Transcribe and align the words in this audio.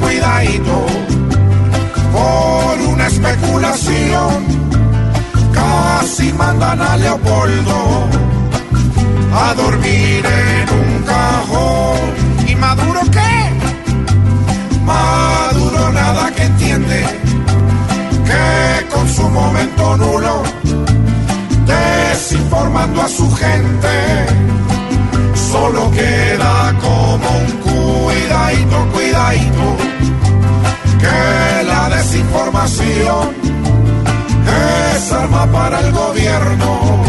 Cuidadito, 0.00 0.86
por 2.12 2.80
una 2.92 3.06
especulación, 3.06 4.44
casi 5.52 6.32
mandan 6.32 6.80
a 6.80 6.96
Leopoldo 6.96 8.08
a 9.34 9.54
dormir 9.54 10.24
en 10.24 10.68
un 10.78 11.02
cajón. 11.02 11.98
¿Y 12.48 12.54
Maduro 12.54 13.00
qué? 13.10 13.34
Maduro 14.84 15.92
nada 15.92 16.30
que 16.32 16.42
entiende, 16.44 17.06
que 18.24 18.94
con 18.94 19.08
su 19.08 19.28
momento 19.28 19.96
nulo, 19.96 20.42
desinformando 21.66 23.02
a 23.02 23.08
su 23.08 23.30
gente, 23.32 24.26
para 35.52 35.80
el 35.80 35.92
gobierno 35.92 37.02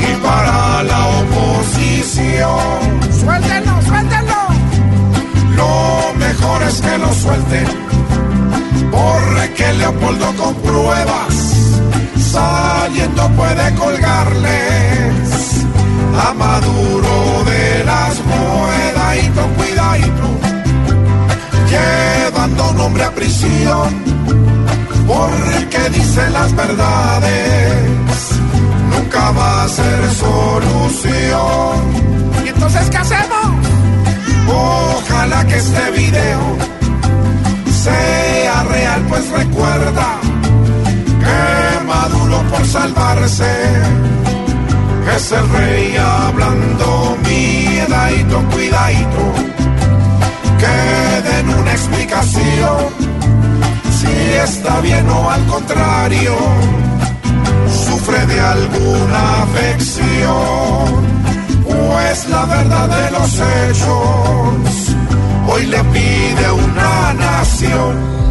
y 0.00 0.26
para 0.26 0.82
la 0.82 1.06
oposición. 1.20 2.60
Suéltenlo, 3.20 3.82
suéltenlo. 3.82 4.42
Lo 5.56 6.14
mejor 6.18 6.62
es 6.64 6.80
que 6.80 6.98
lo 6.98 7.12
suelten, 7.14 7.66
porque 8.90 9.72
Leopoldo 9.72 10.32
con 10.34 10.54
pruebas 10.56 11.34
saliendo 12.32 13.28
puede 13.30 13.74
colgarles 13.74 15.64
a 16.26 16.34
Maduro 16.34 17.44
de 17.44 17.84
las 17.84 18.14
cuidadito, 19.16 19.42
cuidadito, 19.56 20.28
llevando 21.70 22.72
nombre 22.74 23.04
a 23.04 23.14
prisión, 23.14 24.25
porque 25.06 25.90
dice 25.90 26.30
las 26.30 26.54
verdades, 26.54 28.40
nunca 28.90 29.30
va 29.30 29.64
a 29.64 29.68
ser 29.68 30.10
solución. 30.14 31.76
¿Y 32.44 32.48
entonces 32.48 32.90
qué 32.90 32.96
hacemos? 32.96 33.46
Ojalá 34.48 35.44
que 35.46 35.56
este 35.56 35.90
video 35.92 36.40
sea 37.84 38.62
real, 38.64 39.02
pues 39.08 39.28
recuerda 39.30 40.18
que 41.20 41.84
Maduro 41.86 42.42
por 42.50 42.64
salvarse 42.66 43.52
es 45.16 45.32
el 45.32 45.48
rey 45.50 45.96
hablando 45.96 47.16
miedadito, 47.22 48.42
cuidadito, 48.50 49.32
que 50.58 51.22
den 51.30 51.48
una 51.50 51.72
explicación 51.72 53.05
está 54.46 54.80
bien 54.80 55.08
o 55.08 55.30
al 55.30 55.44
contrario, 55.46 56.34
sufre 57.84 58.24
de 58.26 58.40
alguna 58.40 59.42
afección. 59.42 61.06
Pues 61.64 62.28
la 62.28 62.44
verdad 62.46 62.88
de 62.88 63.10
los 63.10 63.32
hechos 63.34 64.96
hoy 65.48 65.66
le 65.66 65.82
pide 65.84 66.52
una 66.52 67.12
nación. 67.14 68.25